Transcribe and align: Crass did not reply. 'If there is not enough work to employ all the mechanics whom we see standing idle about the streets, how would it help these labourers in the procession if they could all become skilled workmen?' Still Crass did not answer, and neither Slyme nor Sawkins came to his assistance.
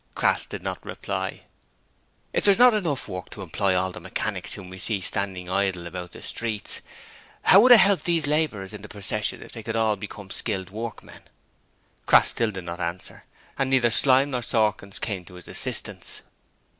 Crass 0.15 0.47
did 0.47 0.63
not 0.63 0.83
reply. 0.83 1.41
'If 2.33 2.45
there 2.45 2.51
is 2.53 2.57
not 2.57 2.73
enough 2.73 3.07
work 3.07 3.29
to 3.29 3.43
employ 3.43 3.77
all 3.79 3.91
the 3.91 3.99
mechanics 3.99 4.53
whom 4.53 4.71
we 4.71 4.79
see 4.79 4.99
standing 4.99 5.47
idle 5.47 5.85
about 5.85 6.11
the 6.13 6.23
streets, 6.23 6.81
how 7.43 7.59
would 7.61 7.71
it 7.71 7.79
help 7.81 8.01
these 8.01 8.25
labourers 8.25 8.73
in 8.73 8.81
the 8.81 8.89
procession 8.89 9.43
if 9.43 9.51
they 9.51 9.61
could 9.61 9.75
all 9.75 9.95
become 9.95 10.31
skilled 10.31 10.71
workmen?' 10.71 11.19
Still 11.25 12.05
Crass 12.07 12.33
did 12.33 12.63
not 12.63 12.79
answer, 12.79 13.25
and 13.59 13.69
neither 13.69 13.91
Slyme 13.91 14.31
nor 14.31 14.41
Sawkins 14.41 14.97
came 14.97 15.23
to 15.25 15.35
his 15.35 15.47
assistance. 15.47 16.23